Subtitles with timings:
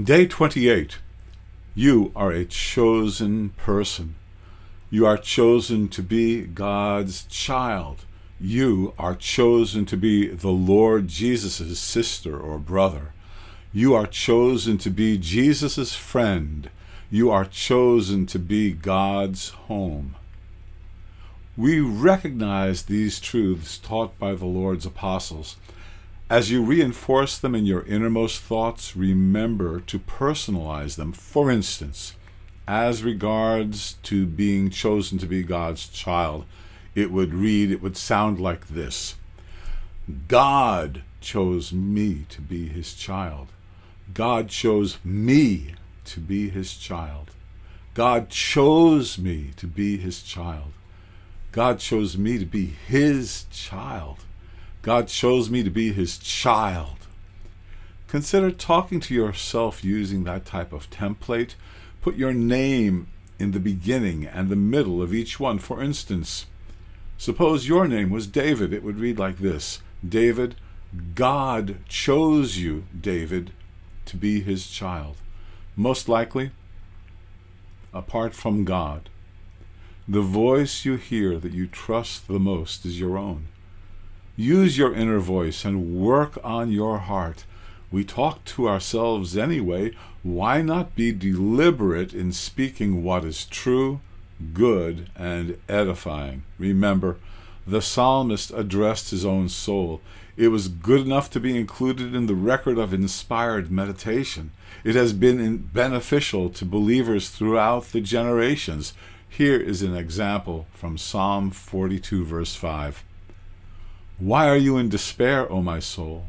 [0.00, 0.98] Day 28.
[1.74, 4.14] You are a chosen person.
[4.90, 8.04] You are chosen to be God's child.
[8.38, 13.12] You are chosen to be the Lord Jesus' sister or brother.
[13.72, 16.70] You are chosen to be Jesus' friend.
[17.10, 20.14] You are chosen to be God's home.
[21.56, 25.56] We recognize these truths taught by the Lord's apostles
[26.30, 31.12] as you reinforce them in your innermost thoughts, remember to personalize them.
[31.12, 32.14] For instance,
[32.66, 36.44] as regards to being chosen to be God's child,
[36.94, 39.14] it would read, it would sound like this
[40.26, 43.48] God chose me to be his child.
[44.12, 47.30] God chose me to be his child.
[47.94, 50.72] God chose me to be his child.
[51.52, 54.18] God chose me to be his child.
[54.82, 56.98] God chose me to be his child.
[58.06, 61.54] Consider talking to yourself using that type of template.
[62.00, 65.58] Put your name in the beginning and the middle of each one.
[65.58, 66.46] For instance,
[67.18, 68.72] suppose your name was David.
[68.72, 70.56] It would read like this David,
[71.14, 73.52] God chose you, David,
[74.06, 75.16] to be his child.
[75.76, 76.50] Most likely,
[77.92, 79.10] apart from God,
[80.06, 83.48] the voice you hear that you trust the most is your own.
[84.40, 87.44] Use your inner voice and work on your heart.
[87.90, 89.96] We talk to ourselves anyway.
[90.22, 93.98] Why not be deliberate in speaking what is true,
[94.52, 96.44] good, and edifying?
[96.56, 97.16] Remember,
[97.66, 100.00] the psalmist addressed his own soul.
[100.36, 104.52] It was good enough to be included in the record of inspired meditation.
[104.84, 108.92] It has been beneficial to believers throughout the generations.
[109.28, 113.02] Here is an example from Psalm 42, verse 5.
[114.18, 116.28] Why are you in despair, O my soul?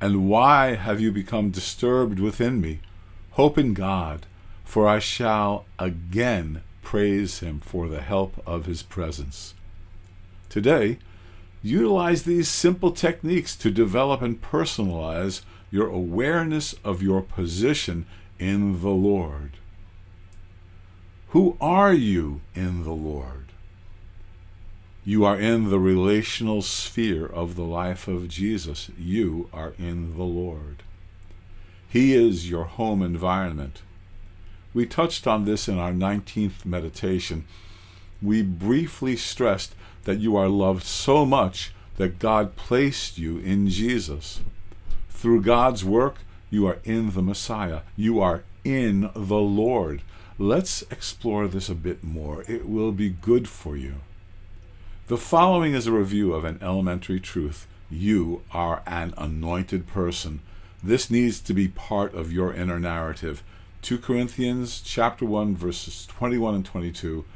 [0.00, 2.80] And why have you become disturbed within me?
[3.32, 4.26] Hope in God,
[4.64, 9.54] for I shall again praise him for the help of his presence.
[10.48, 10.98] Today,
[11.62, 18.04] utilize these simple techniques to develop and personalize your awareness of your position
[18.40, 19.52] in the Lord.
[21.28, 23.41] Who are you in the Lord?
[25.04, 28.88] You are in the relational sphere of the life of Jesus.
[28.96, 30.84] You are in the Lord.
[31.88, 33.82] He is your home environment.
[34.72, 37.46] We touched on this in our 19th meditation.
[38.22, 39.74] We briefly stressed
[40.04, 44.40] that you are loved so much that God placed you in Jesus.
[45.10, 47.80] Through God's work, you are in the Messiah.
[47.96, 50.02] You are in the Lord.
[50.38, 52.44] Let's explore this a bit more.
[52.46, 53.96] It will be good for you.
[55.12, 57.66] The following is a review of an elementary truth.
[57.90, 60.40] You are an anointed person.
[60.82, 63.42] This needs to be part of your inner narrative.
[63.82, 67.26] 2 Corinthians chapter 1 verses 21 and 22.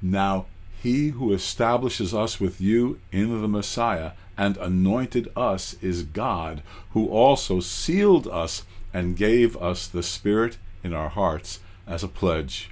[0.00, 0.46] Now
[0.80, 7.08] he who establishes us with you in the Messiah and anointed us is God, who
[7.08, 8.62] also sealed us
[8.94, 12.70] and gave us the Spirit in our hearts as a pledge.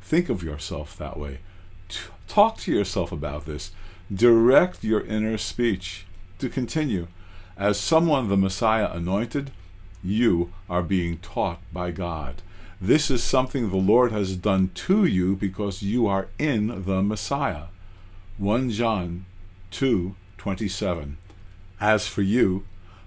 [0.00, 1.38] Think of yourself that way.
[2.28, 3.72] Talk to yourself about this.
[4.12, 6.06] Direct your inner speech.
[6.38, 7.06] To continue,
[7.56, 9.52] as someone the Messiah anointed,
[10.02, 12.42] you are being taught by God.
[12.80, 17.66] This is something the Lord has done to you because you are in the Messiah.
[18.38, 19.24] 1 John
[19.70, 21.16] 2:27.
[21.80, 22.64] As for you,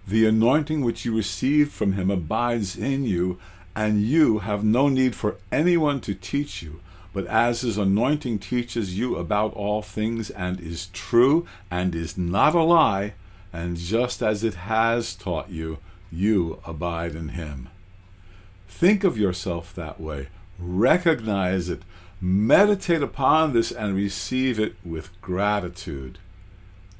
[0.08, 3.38] the anointing which you received from him abides in you,
[3.76, 6.80] and you have no need for anyone to teach you
[7.16, 12.54] but as his anointing teaches you about all things and is true and is not
[12.54, 13.14] a lie,
[13.54, 15.78] and just as it has taught you,
[16.12, 17.70] you abide in him.
[18.68, 20.28] Think of yourself that way.
[20.60, 21.84] Recognize it.
[22.20, 26.20] Meditate upon this and receive it with gratitude.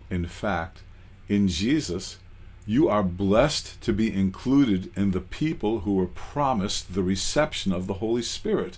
[0.10, 0.82] In fact,
[1.28, 2.20] in Jesus,
[2.66, 7.86] you are blessed to be included in the people who were promised the reception of
[7.86, 8.78] the Holy Spirit.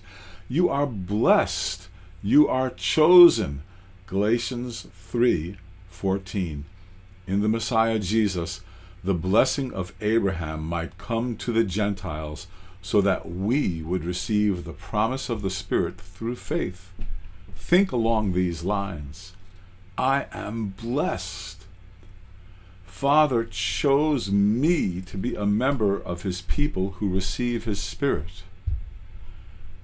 [0.49, 1.89] You are blessed.
[2.23, 3.63] You are chosen.
[4.05, 6.63] Galatians 3:14.
[7.27, 8.61] In the Messiah Jesus,
[9.03, 12.47] the blessing of Abraham might come to the Gentiles
[12.81, 16.93] so that we would receive the promise of the Spirit through faith.
[17.55, 19.33] Think along these lines
[19.97, 21.65] I am blessed.
[22.85, 28.43] Father chose me to be a member of his people who receive his Spirit.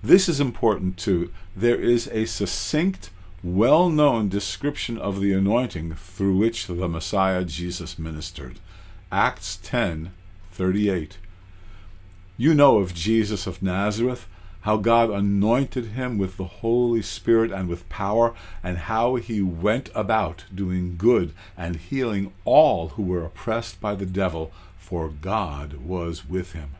[0.05, 1.31] This is important too.
[1.55, 3.09] There is a succinct,
[3.41, 8.59] well known description of the anointing through which the Messiah Jesus ministered.
[9.13, 10.11] Acts 10
[10.51, 11.17] 38.
[12.35, 14.27] You know of Jesus of Nazareth,
[14.61, 19.89] how God anointed him with the Holy Spirit and with power, and how he went
[19.95, 26.27] about doing good and healing all who were oppressed by the devil, for God was
[26.27, 26.71] with him.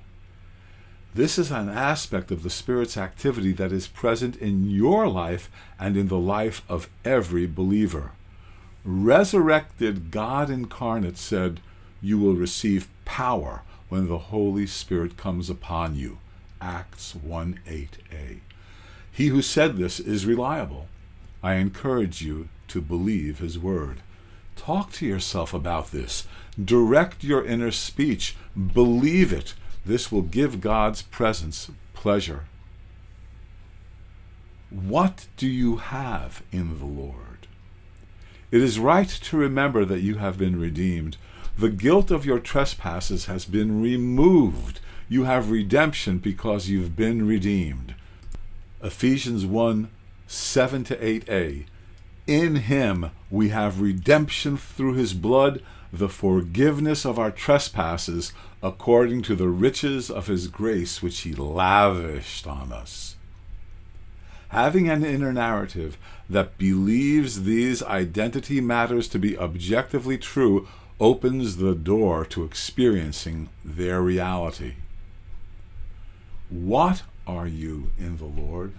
[1.15, 5.95] This is an aspect of the Spirit's activity that is present in your life and
[5.95, 8.13] in the life of every believer.
[8.83, 11.60] Resurrected God incarnate said,
[12.01, 16.18] You will receive power when the Holy Spirit comes upon you.
[16.60, 18.39] Acts 1 8a.
[19.12, 20.88] He who said this is reliable.
[21.44, 24.01] I encourage you to believe his word.
[24.56, 26.25] Talk to yourself about this.
[26.63, 28.36] Direct your inner speech.
[28.74, 29.54] Believe it.
[29.85, 32.45] This will give God's presence pleasure.
[34.69, 37.47] What do you have in the Lord?
[38.51, 41.18] It is right to remember that you have been redeemed.
[41.57, 44.80] The guilt of your trespasses has been removed.
[45.09, 47.95] You have redemption because you've been redeemed.
[48.81, 49.89] Ephesians 1
[50.27, 51.65] 7 to 8a.
[52.25, 58.33] In him we have redemption through his blood, the forgiveness of our trespasses,
[58.63, 63.18] according to the riches of his grace which he lavished on us.
[64.50, 65.98] Having an inner narrative
[66.30, 70.68] that believes these identity matters to be objectively true
[71.00, 74.75] opens the door to experiencing their reality.
[76.50, 78.74] What are you in the Lord?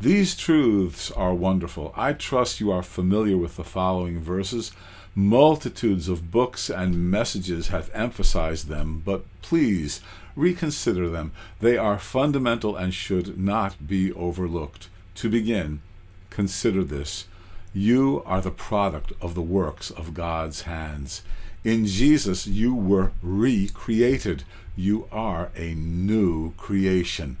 [0.00, 1.92] These truths are wonderful.
[1.96, 4.72] I trust you are familiar with the following verses.
[5.14, 10.00] Multitudes of books and messages have emphasized them, but please
[10.34, 11.32] reconsider them.
[11.60, 14.88] They are fundamental and should not be overlooked.
[15.16, 15.82] To begin,
[16.30, 17.26] consider this
[17.74, 21.22] you are the product of the works of God's hands.
[21.64, 24.44] In Jesus, you were recreated.
[24.76, 27.38] You are a new creation.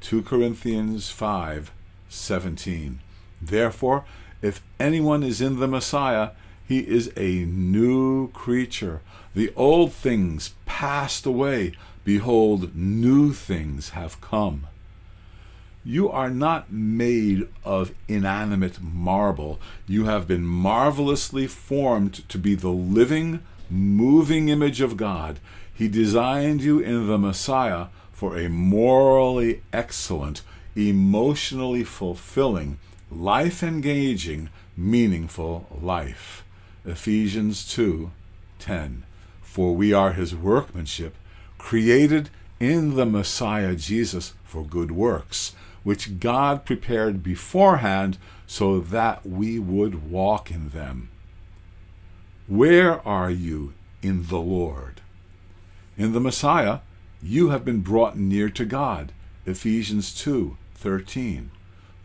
[0.00, 1.72] 2 Corinthians 5
[2.08, 3.00] 17.
[3.40, 4.04] Therefore,
[4.40, 6.30] if anyone is in the Messiah,
[6.72, 9.02] he is a new creature.
[9.34, 11.74] The old things passed away.
[12.02, 14.68] Behold, new things have come.
[15.84, 19.60] You are not made of inanimate marble.
[19.86, 25.40] You have been marvelously formed to be the living, moving image of God.
[25.74, 30.40] He designed you in the Messiah for a morally excellent,
[30.74, 32.78] emotionally fulfilling,
[33.10, 36.41] life engaging, meaningful life.
[36.84, 38.10] Ephesians 2
[38.58, 39.04] 10.
[39.42, 41.14] For we are his workmanship,
[41.58, 49.58] created in the Messiah Jesus for good works which God prepared beforehand so that we
[49.58, 51.10] would walk in them.
[52.46, 55.00] Where are you in the Lord?
[55.96, 56.80] In the Messiah,
[57.22, 59.12] you have been brought near to God.
[59.46, 61.50] Ephesians 2:13.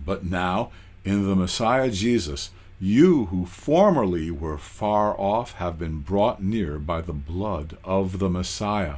[0.04, 0.72] But now,
[1.04, 7.02] in the Messiah Jesus, you who formerly were far off have been brought near by
[7.02, 8.98] the blood of the Messiah.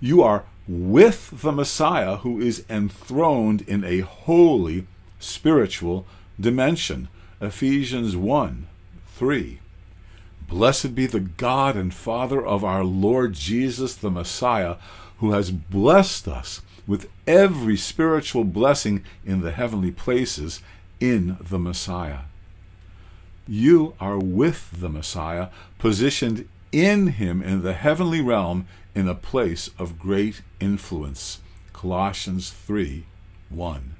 [0.00, 4.86] You are with the Messiah who is enthroned in a holy
[5.18, 6.06] spiritual
[6.38, 7.08] dimension.
[7.40, 8.66] Ephesians 1
[9.14, 9.60] 3.
[10.46, 14.76] Blessed be the God and Father of our Lord Jesus the Messiah,
[15.18, 20.60] who has blessed us with every spiritual blessing in the heavenly places
[21.00, 22.20] in the Messiah.
[23.46, 25.48] You are with the Messiah,
[25.78, 31.40] positioned in him in the heavenly realm in a place of great influence.
[31.72, 33.04] Colossians 3
[33.50, 33.94] 1.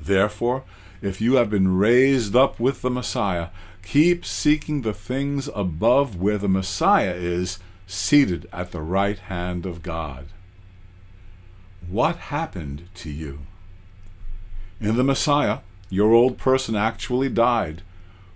[0.00, 0.64] Therefore,
[1.00, 3.48] if you have been raised up with the Messiah,
[3.82, 9.82] keep seeking the things above where the Messiah is, seated at the right hand of
[9.82, 10.26] God.
[11.88, 13.40] What happened to you?
[14.80, 15.58] In the Messiah,
[15.90, 17.82] your old person actually died.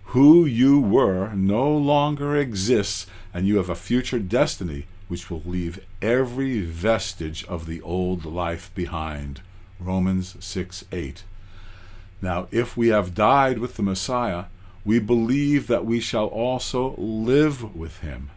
[0.07, 5.85] Who you were no longer exists, and you have a future destiny which will leave
[6.01, 9.41] every vestige of the old life behind.
[9.79, 11.25] Romans 6 8.
[12.21, 14.45] Now, if we have died with the Messiah,
[14.85, 18.31] we believe that we shall also live with him.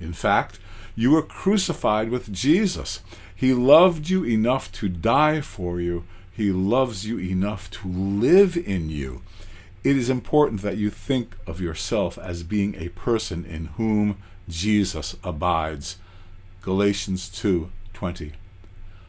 [0.00, 0.58] In fact,
[0.96, 3.00] you were crucified with Jesus.
[3.34, 6.04] He loved you enough to die for you.
[6.40, 9.20] He loves you enough to live in you.
[9.84, 14.16] It is important that you think of yourself as being a person in whom
[14.48, 15.98] Jesus abides.
[16.62, 18.32] Galatians 2:20.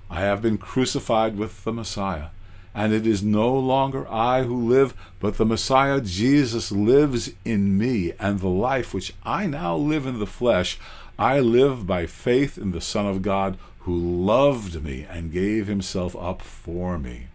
[0.09, 2.31] I have been crucified with the Messiah,
[2.75, 8.11] and it is no longer I who live, but the Messiah Jesus lives in me,
[8.19, 10.77] and the life which I now live in the flesh,
[11.17, 16.15] I live by faith in the Son of God who loved me and gave himself
[16.15, 17.27] up for me.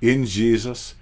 [0.00, 0.94] In Jesus,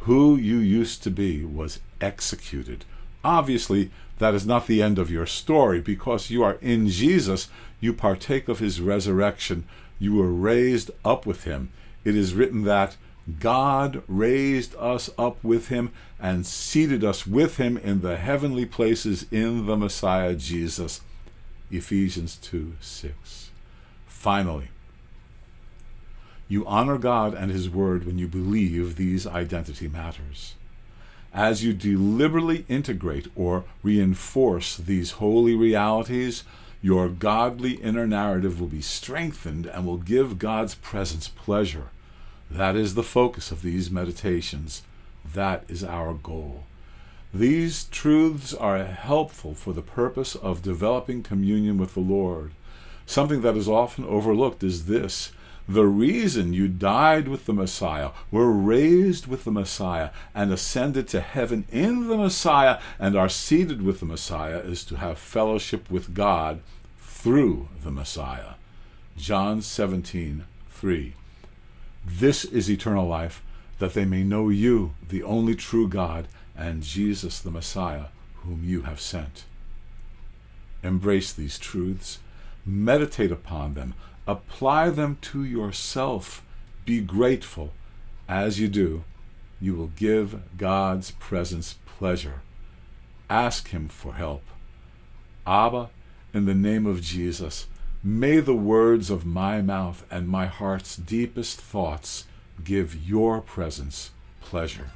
[0.00, 2.84] who you used to be was executed.
[3.24, 7.48] Obviously, that is not the end of your story because you are in Jesus,
[7.80, 9.64] you partake of his resurrection,
[9.98, 11.70] you were raised up with him.
[12.04, 12.96] It is written that
[13.40, 15.90] God raised us up with him
[16.20, 21.00] and seated us with him in the heavenly places in the Messiah Jesus.
[21.70, 23.47] Ephesians 2 6.
[24.18, 24.66] Finally,
[26.48, 30.56] you honor God and His Word when you believe these identity matters.
[31.32, 36.42] As you deliberately integrate or reinforce these holy realities,
[36.82, 41.90] your godly inner narrative will be strengthened and will give God's presence pleasure.
[42.50, 44.82] That is the focus of these meditations.
[45.32, 46.64] That is our goal.
[47.32, 52.50] These truths are helpful for the purpose of developing communion with the Lord.
[53.08, 55.32] Something that is often overlooked is this
[55.66, 61.22] the reason you died with the Messiah, were raised with the Messiah, and ascended to
[61.22, 66.12] heaven in the Messiah, and are seated with the Messiah is to have fellowship with
[66.12, 66.60] God
[66.98, 68.56] through the Messiah.
[69.16, 71.14] John 17, 3.
[72.06, 73.42] This is eternal life,
[73.78, 78.06] that they may know you, the only true God, and Jesus the Messiah,
[78.44, 79.44] whom you have sent.
[80.82, 82.18] Embrace these truths,
[82.68, 83.94] meditate upon them,
[84.28, 86.44] Apply them to yourself.
[86.84, 87.72] Be grateful.
[88.28, 89.04] As you do,
[89.58, 92.42] you will give God's presence pleasure.
[93.30, 94.42] Ask Him for help.
[95.46, 95.88] Abba,
[96.34, 97.68] in the name of Jesus,
[98.04, 102.26] may the words of my mouth and my heart's deepest thoughts
[102.62, 104.10] give your presence
[104.42, 104.90] pleasure.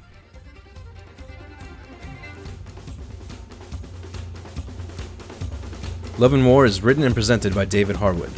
[6.19, 8.31] Love and War is written and presented by David Harwood.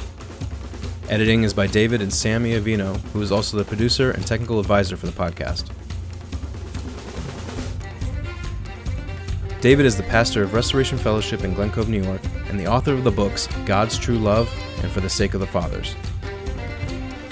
[1.10, 4.96] Editing is by David and Sammy Avino, who is also the producer and technical advisor
[4.96, 5.70] for the podcast.
[9.60, 12.94] David is the pastor of Restoration Fellowship in Glen Cove, New York, and the author
[12.94, 14.50] of the books God's True Love
[14.82, 15.96] and For the Sake of the Fathers.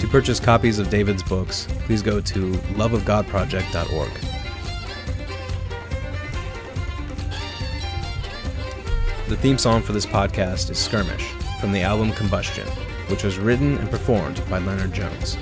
[0.00, 4.33] To purchase copies of David's books, please go to loveofgodproject.org.
[9.28, 12.66] The theme song for this podcast is Skirmish from the album Combustion
[13.08, 15.36] which was written and performed by Leonard Jones.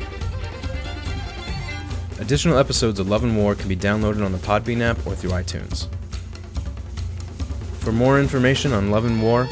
[2.18, 5.30] Additional episodes of Love and War can be downloaded on the Podbean app or through
[5.30, 5.86] iTunes.
[7.80, 9.48] For more information on Love and War,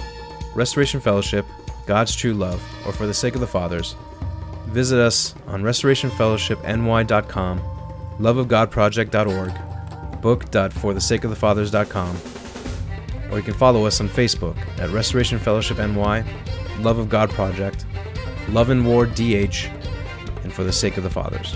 [0.54, 1.44] Restoration Fellowship,
[1.86, 3.96] God's True Love, or For the Sake of the Fathers,
[4.68, 7.60] visit us on restorationfellowshipny.com,
[8.20, 12.16] loveofgodproject.org, book.forthesakeofthefathers.com,
[13.30, 16.24] or you can follow us on Facebook at Restoration Fellowship NY,
[16.80, 17.86] Love of God Project,
[18.48, 19.66] Love and War DH,
[20.42, 21.54] and For the Sake of the Fathers.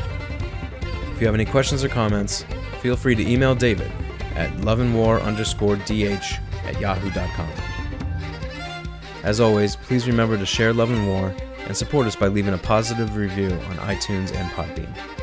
[1.13, 2.45] If you have any questions or comments,
[2.81, 3.91] feel free to email David
[4.35, 7.51] at loveandwar underscore dh at yahoo.com.
[9.23, 11.35] As always, please remember to share Love and War
[11.67, 15.14] and support us by leaving a positive review on iTunes and Podbean.